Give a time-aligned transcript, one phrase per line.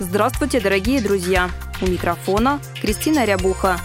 [0.00, 1.50] Здравствуйте, дорогие друзья!
[1.82, 3.78] У микрофона Кристина Рябуха.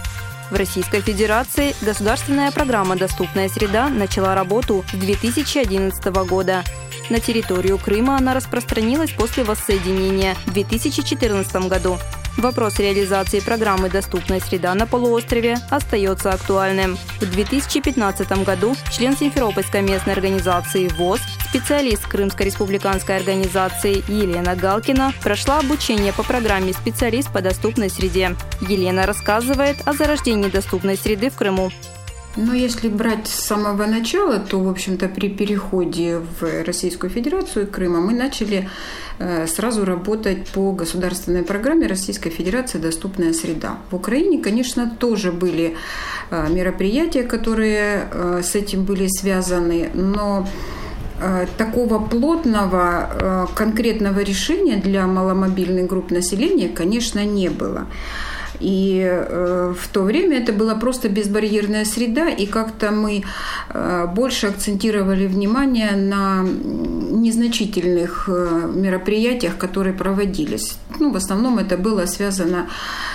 [0.50, 6.64] В Российской Федерации государственная программа «Доступная среда» начала работу с 2011 года.
[7.10, 11.98] На территорию Крыма она распространилась после воссоединения в 2014 году.
[12.38, 16.98] Вопрос реализации программы «Доступная среда» на полуострове остается актуальным.
[17.20, 21.20] В 2015 году член Симферопольской местной организации ВОЗ,
[21.56, 28.36] специалист Крымской республиканской организации Елена Галкина прошла обучение по программе «Специалист по доступной среде».
[28.60, 31.72] Елена рассказывает о зарождении доступной среды в Крыму.
[32.36, 38.02] Но если брать с самого начала, то, в общем-то, при переходе в Российскую Федерацию Крыма
[38.02, 38.70] мы начали
[39.20, 43.78] э, сразу работать по государственной программе Российской Федерации «Доступная среда».
[43.92, 45.78] В Украине, конечно, тоже были
[46.32, 50.46] э, мероприятия, которые э, с этим были связаны, но
[51.58, 57.88] такого плотного конкретного решения для маломобильных групп населения, конечно, не было.
[58.60, 63.24] И э, в то время это была просто безбарьерная среда, и как-то мы
[63.70, 70.78] э, больше акцентировали внимание на незначительных э, мероприятиях, которые проводились.
[71.00, 72.68] Ну, в основном это было связано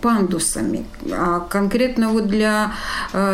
[0.00, 0.84] пандусами.
[1.12, 2.72] А конкретно вот для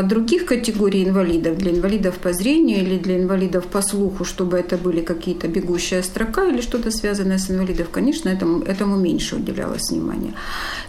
[0.02, 5.00] других категорий инвалидов, для инвалидов по зрению или для инвалидов по слуху, чтобы это были
[5.00, 10.34] какие-то бегущая строка или что-то связанное с инвалидов, конечно, этому, этому меньше уделялось внимания.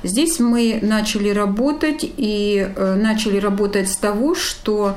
[0.04, 4.96] Здесь мы начали работать и э, начали работать с того, что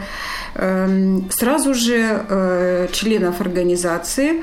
[0.54, 4.42] эм, сразу же э, членов организации э,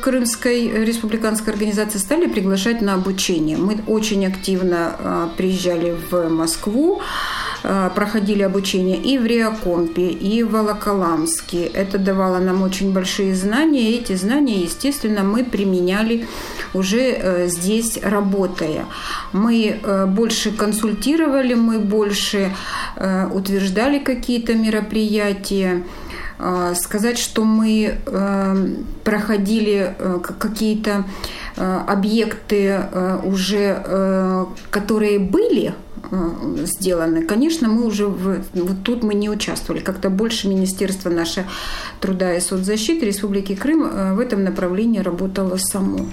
[0.00, 3.56] Крымской республиканской организации стали приглашать на обучение.
[3.56, 7.00] Мы очень активно приезжали в Москву,
[7.66, 11.64] Э, проходили обучение и в Реакомпе, и в Волоколамске.
[11.64, 16.26] Это давало нам очень большие знания, и эти знания, естественно, мы применяли
[16.74, 18.84] уже э, здесь работая.
[19.32, 22.54] Мы э, больше консультировали, мы больше
[23.32, 25.82] утверждали какие-то мероприятия,
[26.74, 27.98] сказать, что мы
[29.04, 29.94] проходили
[30.38, 31.04] какие-то
[31.56, 32.80] объекты
[33.24, 35.74] уже, которые были
[36.10, 37.22] Э, сделаны.
[37.22, 39.80] Конечно, мы уже в, вот тут мы не участвовали.
[39.80, 41.46] Как-то больше Министерство наше
[42.00, 46.06] труда и соцзащиты Республики Крым э, в этом направлении работало само.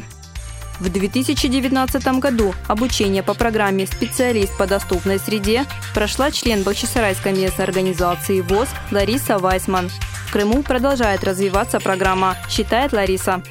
[0.79, 8.41] В 2019 году обучение по программе «Специалист по доступной среде» прошла член Бахчисарайской местной организации
[8.41, 9.91] ВОЗ Лариса Вайсман.
[10.31, 13.43] Крыму продолжает развиваться программа, считает Лариса.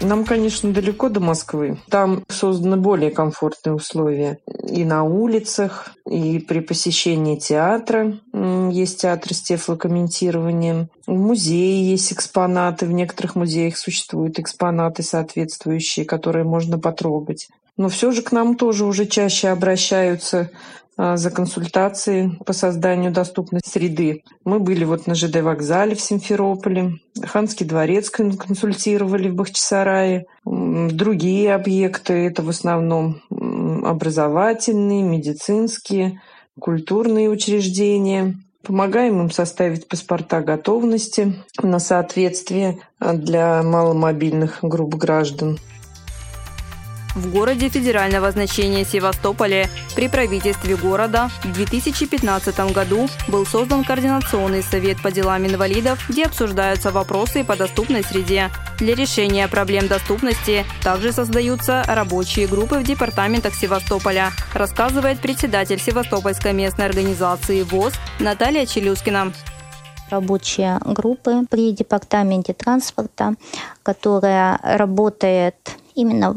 [0.00, 1.78] Нам, конечно, далеко до Москвы.
[1.90, 4.38] Там созданы более комфортные условия.
[4.68, 8.16] И на улицах, и при посещении театра.
[8.70, 10.88] Есть театр с тефлокомментированием.
[11.08, 12.86] В музее есть экспонаты.
[12.86, 17.48] В некоторых музеях существуют экспонаты соответствующие, которые можно потрогать.
[17.76, 20.50] Но все же к нам тоже уже чаще обращаются
[20.98, 24.22] за консультации по созданию доступной среды.
[24.44, 32.14] Мы были вот на ЖД вокзале в Симферополе, Ханский дворец консультировали в Бахчисарае, другие объекты,
[32.26, 33.22] это в основном
[33.84, 36.20] образовательные, медицинские,
[36.58, 38.34] культурные учреждения.
[38.64, 45.58] Помогаем им составить паспорта готовности на соответствие для маломобильных групп граждан.
[47.18, 55.02] В городе федерального значения Севастополе при правительстве города в 2015 году был создан Координационный совет
[55.02, 58.50] по делам инвалидов, где обсуждаются вопросы по доступной среде.
[58.78, 66.86] Для решения проблем доступности также создаются рабочие группы в департаментах Севастополя, рассказывает председатель Севастопольской местной
[66.86, 69.32] организации ВОЗ Наталья Челюскина
[70.08, 73.34] рабочие группы при департаменте транспорта,
[73.82, 75.56] которая работает
[75.98, 76.36] именно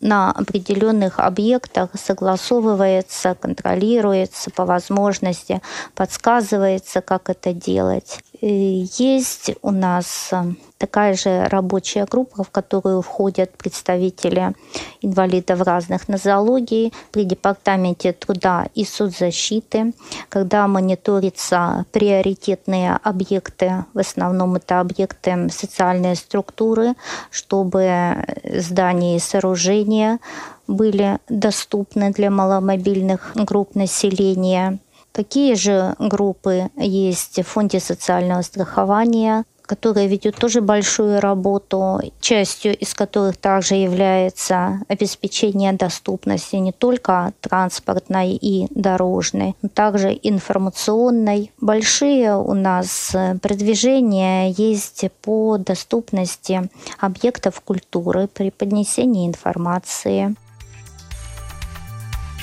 [0.00, 5.62] на определенных объектах согласовывается, контролируется по возможности,
[5.94, 8.18] подсказывается, как это делать.
[8.40, 10.44] Есть у нас э,
[10.78, 14.52] такая же рабочая группа, в которую входят представители
[15.00, 19.94] инвалидов разных нозологий при Департаменте труда и соцзащиты,
[20.28, 26.94] когда мониторятся приоритетные объекты, в основном это объекты социальной структуры,
[27.30, 30.18] чтобы здания и сооружения
[30.66, 34.78] были доступны для маломобильных групп населения.
[35.16, 42.92] Такие же группы есть в Фонде социального страхования, которая ведет тоже большую работу, частью из
[42.92, 51.50] которых также является обеспечение доступности не только транспортной и дорожной, но также информационной.
[51.62, 56.68] Большие у нас продвижения есть по доступности
[57.00, 60.36] объектов культуры при поднесении информации.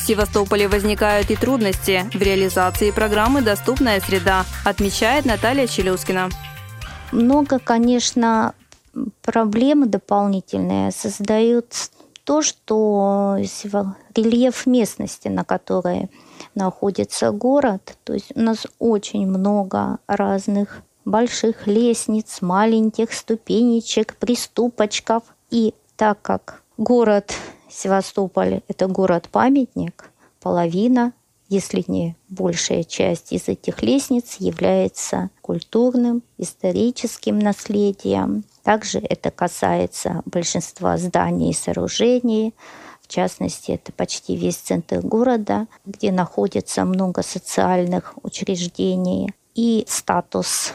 [0.03, 6.29] В Севастополе возникают и трудности в реализации программы «Доступная среда», отмечает Наталья Челюскина.
[7.13, 8.53] Много, конечно,
[9.21, 11.67] проблем дополнительные создают
[12.25, 13.37] то, что
[14.13, 16.09] рельеф местности, на которой
[16.53, 25.23] находится город, то есть у нас очень много разных больших лестниц, маленьких ступенечек, приступочков.
[25.49, 27.33] И так как город
[27.73, 30.11] Севастополь– это город-памятник.
[30.39, 31.13] Половина,
[31.49, 38.43] если не большая часть из этих лестниц является культурным, историческим наследием.
[38.61, 42.53] Также это касается большинства зданий и сооружений.
[43.01, 49.33] В частности, это почти весь центр города, где находится много социальных учреждений.
[49.55, 50.73] И статус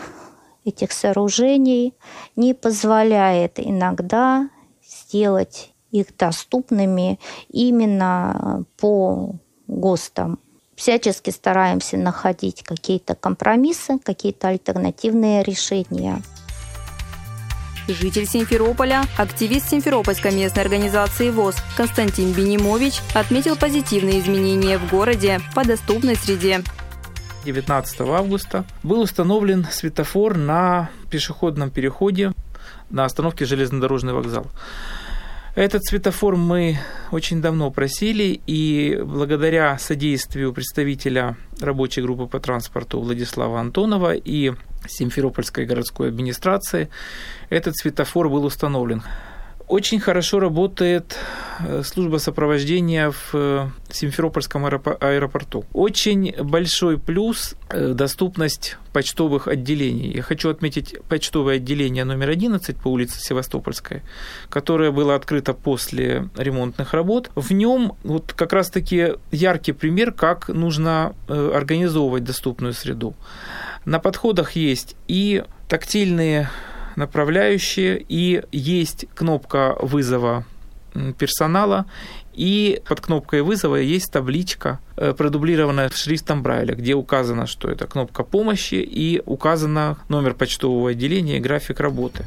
[0.64, 1.94] этих сооружений
[2.36, 4.50] не позволяет иногда
[4.84, 7.18] сделать их доступными
[7.50, 9.34] именно по
[9.66, 10.38] ГОСТам.
[10.74, 16.22] Всячески стараемся находить какие-то компромиссы, какие-то альтернативные решения.
[17.88, 25.64] Житель Симферополя, активист Симферопольской местной организации ВОЗ Константин Бенимович отметил позитивные изменения в городе по
[25.64, 26.62] доступной среде.
[27.44, 32.32] 19 августа был установлен светофор на пешеходном переходе
[32.90, 34.46] на остановке железнодорожный вокзал.
[35.58, 36.78] Этот светофор мы
[37.10, 44.52] очень давно просили, и благодаря содействию представителя рабочей группы по транспорту Владислава Антонова и
[44.86, 46.90] Симферопольской городской администрации
[47.50, 49.02] этот светофор был установлен.
[49.68, 51.18] Очень хорошо работает
[51.60, 55.66] э, служба сопровождения в э, Симферопольском аэропорту.
[55.74, 60.10] Очень большой плюс э,– доступность почтовых отделений.
[60.14, 64.00] Я хочу отметить почтовое отделение номер 11 по улице Севастопольской,
[64.48, 67.30] которое было открыто после ремонтных работ.
[67.34, 73.14] В нем вот как раз-таки яркий пример, как нужно организовывать доступную среду.
[73.84, 76.48] На подходах есть и тактильные
[76.98, 80.44] направляющие, и есть кнопка вызова
[81.18, 81.86] персонала,
[82.34, 88.24] и под кнопкой вызова есть табличка, э, продублированная шрифтом Брайля, где указано, что это кнопка
[88.24, 92.26] помощи и указано номер почтового отделения и график работы.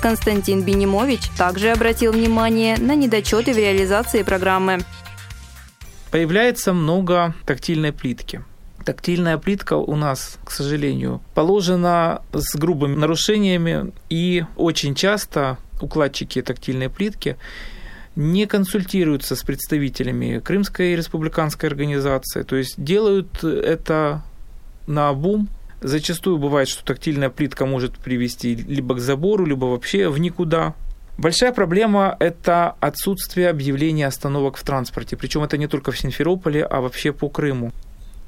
[0.00, 4.78] Константин Бенимович также обратил внимание на недочеты в реализации программы.
[6.10, 8.42] Появляется много тактильной плитки.
[8.88, 16.88] Тактильная плитка у нас, к сожалению, положена с грубыми нарушениями, и очень часто укладчики тактильной
[16.88, 17.36] плитки
[18.16, 24.22] не консультируются с представителями Крымской республиканской организации, то есть делают это
[24.86, 25.50] на обум.
[25.82, 30.72] Зачастую бывает, что тактильная плитка может привести либо к забору, либо вообще в никуда.
[31.18, 35.14] Большая проблема– это отсутствие объявления остановок в транспорте.
[35.14, 37.70] Причем это не только в Симферополе, а вообще по Крыму.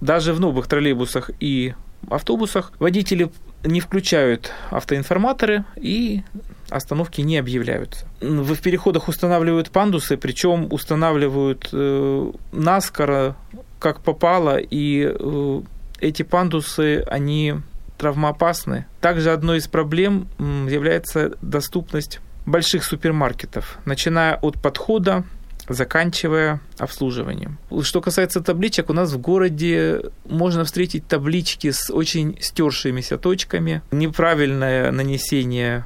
[0.01, 1.75] Даже в новых троллейбусах и
[2.09, 3.31] автобусах водители
[3.65, 6.23] не включают автоинформаторы и
[6.71, 8.07] остановки не объявляются.
[8.21, 13.37] В переходах устанавливают пандусы, причем устанавливают э, наскоро,
[13.79, 15.61] как попало, и э,
[16.01, 17.57] эти пандусы, они
[17.99, 18.87] травмоопасны.
[19.01, 25.25] Также одной из проблем является доступность больших супермаркетов, начиная от подхода
[25.71, 27.59] заканчивая обслуживанием.
[27.83, 34.91] Что касается табличек, у нас в городе можно встретить таблички с очень стершимися точками, неправильное
[34.91, 35.85] нанесение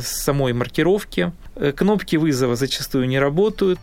[0.00, 3.78] самой маркировки, э, кнопки вызова зачастую не работают.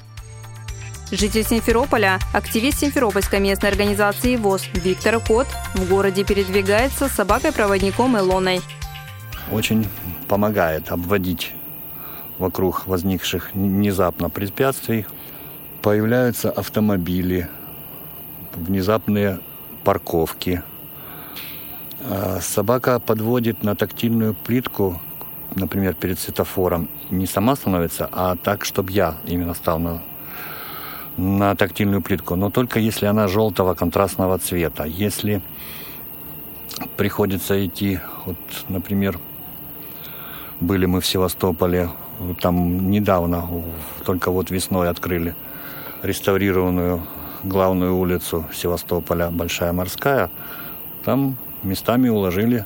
[1.10, 8.60] Житель Симферополя, активист Симферопольской местной организации ВОЗ Виктор Кот в городе передвигается с собакой-проводником Илоной.
[9.52, 9.88] Очень
[10.28, 11.54] помогает обводить
[12.38, 15.06] вокруг возникших внезапно препятствий.
[15.82, 17.50] Появляются автомобили,
[18.56, 19.40] внезапные
[19.84, 20.64] парковки.
[22.10, 25.02] А собака подводит на тактильную плитку,
[25.56, 30.02] например, перед светофором, не сама становится, а так, чтобы я именно стал на,
[31.18, 32.36] на тактильную плитку.
[32.36, 34.84] Но только если она желтого контрастного цвета.
[34.84, 35.42] Если
[36.98, 39.20] приходится идти, вот, например,
[40.60, 41.90] были мы в Севастополе,
[42.42, 43.48] там недавно,
[44.06, 45.36] только вот весной открыли
[46.04, 47.02] реставрированную
[47.44, 50.30] главную улицу Севастополя, Большая Морская.
[51.04, 52.66] Там местами уложили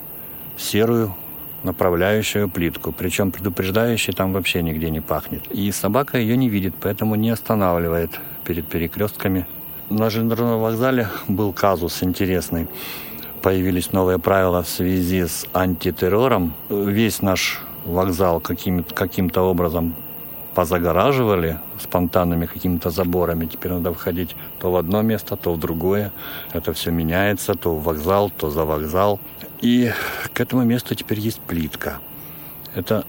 [0.56, 1.14] серую
[1.62, 5.46] направляющую плитку, причем предупреждающей там вообще нигде не пахнет.
[5.50, 9.46] И собака ее не видит, поэтому не останавливает перед перекрестками.
[9.88, 12.66] На железнодорожном вокзале был казус интересный.
[13.42, 16.54] Появились новые правила в связи с антитеррором.
[16.68, 19.94] Весь наш вокзал каким-то каким образом
[20.54, 23.46] позагораживали спонтанными какими-то заборами.
[23.46, 26.12] Теперь надо входить то в одно место, то в другое.
[26.52, 29.18] Это все меняется, то в вокзал, то за вокзал.
[29.62, 29.90] И
[30.34, 32.00] к этому месту теперь есть плитка.
[32.74, 33.04] Это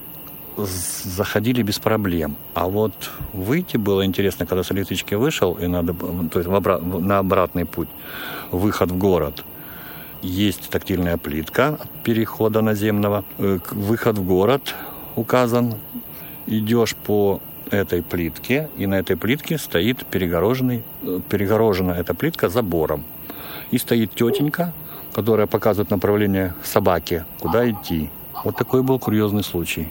[0.58, 2.36] заходили без проблем.
[2.54, 2.94] А вот
[3.34, 7.66] выйти было интересно, когда с электрички вышел, и надо, то есть в обра- на обратный
[7.66, 7.90] путь,
[8.52, 9.44] выход в город.
[10.24, 13.26] Есть тактильная плитка перехода наземного.
[13.40, 14.74] Э, выход в город
[15.18, 15.76] указан.
[16.48, 23.04] Идешь по этой плитке, и на этой плитке стоит перегороженный, э, перегорожена эта плитка забором.
[23.72, 24.72] И стоит тетенька,
[25.12, 28.10] которая показывает направление собаки, куда идти.
[28.46, 29.90] Вот такой был курьезный случай.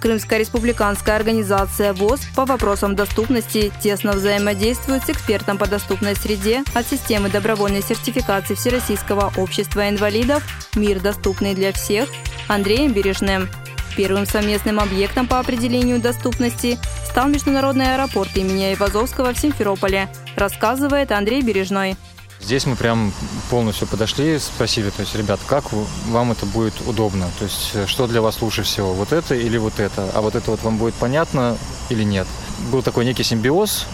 [0.00, 6.86] Крымская республиканская организация ВОЗ по вопросам доступности тесно взаимодействует с экспертом по доступной среде от
[6.86, 10.44] системы добровольной сертификации Всероссийского общества инвалидов
[10.76, 12.08] «Мир, доступный для всех»
[12.46, 13.48] Андреем Бережным.
[13.96, 21.42] Первым совместным объектом по определению доступности стал международный аэропорт имени Айвазовского в Симферополе, рассказывает Андрей
[21.42, 21.96] Бережной.
[22.40, 23.12] Здесь мы прям
[23.50, 25.64] полностью подошли, спросили, то есть, ребят, как
[26.06, 27.28] вам это будет удобно?
[27.38, 30.08] То есть, э, что для вас лучше всего, вот это или вот это?
[30.14, 32.26] А вот это вот вам будет понятно или нет?
[32.70, 33.86] Был такой некий симбиоз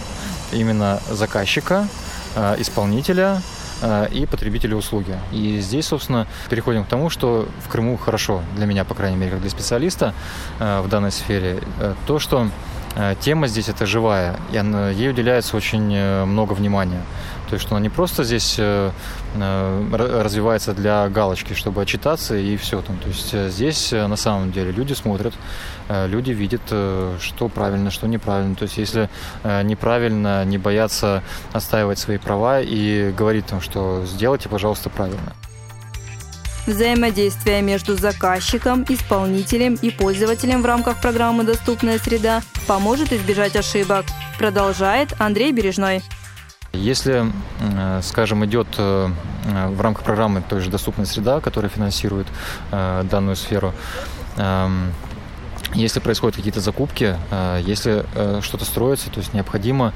[0.53, 1.87] именно заказчика,
[2.35, 3.41] э, исполнителя
[3.81, 5.19] э, и потребителя услуги.
[5.31, 9.31] И здесь, собственно, переходим к тому, что в Крыму хорошо, для меня, по крайней мере,
[9.31, 10.13] как для специалиста
[10.59, 11.61] в данной сфере,
[12.05, 12.47] то, что
[13.21, 17.01] тема здесь это живая, и она, ей уделяется очень много внимания.
[17.47, 18.91] То есть, что она не просто здесь э,
[19.35, 22.97] э, развивается для галочки, чтобы отчитаться и все там.
[22.97, 25.33] То есть э, здесь на самом деле люди смотрят,
[25.89, 28.55] люди видят, что правильно, что неправильно.
[28.55, 29.09] То есть если
[29.43, 31.21] неправильно, не боятся
[31.53, 35.33] отстаивать свои права и говорить там, что сделайте, пожалуйста, правильно.
[36.65, 44.05] Взаимодействие между заказчиком, исполнителем и пользователем в рамках программы «Доступная среда» поможет избежать ошибок,
[44.39, 46.01] продолжает Андрей Бережной.
[46.73, 49.09] Если, э, скажем, идет э,
[49.67, 52.25] в рамках программы той же «Доступная среда», которая финансирует
[52.71, 53.71] э, данную сферу,
[54.37, 54.91] эм,
[55.75, 57.17] если происходят какие-то закупки,
[57.59, 58.05] если
[58.41, 59.93] что-то строится, то есть необходимо,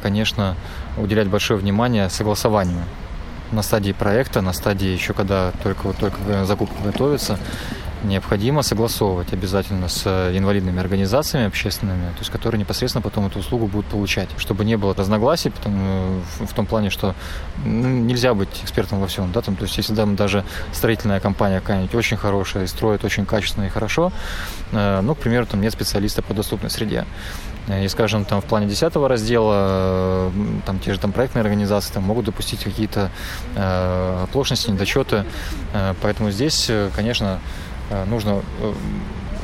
[0.00, 0.56] конечно,
[0.96, 2.82] уделять большое внимание согласованию
[3.52, 7.38] на стадии проекта, на стадии еще когда только, вот, только закупка готовится
[8.04, 13.86] необходимо согласовывать обязательно с инвалидными организациями общественными, то есть которые непосредственно потом эту услугу будут
[13.86, 15.76] получать, чтобы не было разногласий потому,
[16.40, 17.14] э, в, том плане, что
[17.64, 21.60] ну, нельзя быть экспертом во всем, да, там, то есть если там даже строительная компания
[21.60, 24.12] какая-нибудь очень хорошая и строит очень качественно и хорошо,
[24.72, 27.04] э, ну, к примеру, там нет специалиста по доступной среде,
[27.68, 30.30] и, скажем, там в плане 10 раздела, э,
[30.66, 33.10] там те же там проектные организации там могут допустить какие-то
[33.54, 35.24] э, оплошности, недочеты.
[35.72, 37.38] Э, поэтому здесь, конечно, Э,
[38.06, 38.72] нужно э,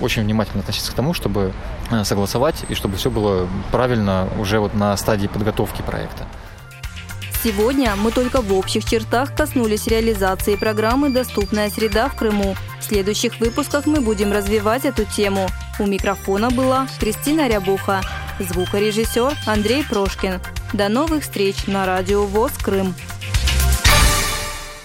[0.01, 1.53] очень внимательно относиться к тому, чтобы
[1.91, 6.27] э, согласовать и чтобы все было правильно уже вот на стадии подготовки проекта.
[7.43, 12.57] Сегодня мы только в общих чертах коснулись реализации программы «Доступная среда в Крыму».
[12.81, 15.49] В следующих выпусках мы будем развивать эту тему.
[15.79, 18.01] У микрофона была Кристина Рябуха,
[18.41, 20.41] звукорежиссер Андрей Прошкин.
[20.73, 22.95] До новых встреч на радио ВОЗ Крым.